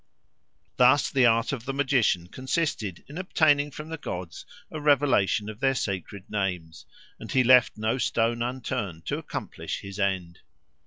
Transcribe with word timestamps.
Thus 0.77 1.11
the 1.11 1.27
art 1.27 1.51
of 1.51 1.65
the 1.65 1.75
magician 1.75 2.25
consisted 2.25 3.03
in 3.07 3.19
obtaining 3.19 3.69
from 3.69 3.89
the 3.89 3.99
gods 3.99 4.47
a 4.71 4.81
revelation 4.81 5.47
of 5.47 5.59
their 5.59 5.75
sacred 5.75 6.27
names, 6.27 6.87
and 7.19 7.31
he 7.31 7.43
left 7.43 7.77
no 7.77 7.99
stone 7.99 8.41
unturned 8.41 9.05
to 9.05 9.19
accomplish 9.19 9.81
his 9.81 9.99
end. 9.99 10.39